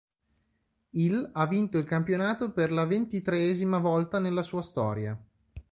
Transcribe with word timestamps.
Il 0.95 1.29
ha 1.33 1.45
vinto 1.45 1.77
i 1.77 1.83
campionato 1.83 2.53
per 2.53 2.71
la 2.71 2.85
ventitreesima 2.85 3.77
volta 3.77 4.17
nella 4.17 4.41
sua 4.41 4.63
storia. 4.63 5.15